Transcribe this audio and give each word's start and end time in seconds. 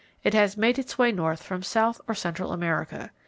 It 0.23 0.33
has 0.33 0.57
made 0.57 0.79
its 0.79 0.97
way 0.97 1.11
north 1.11 1.43
from 1.43 1.61
South 1.61 2.01
or 2.07 2.15
Central 2.15 2.51
America. 2.53 3.11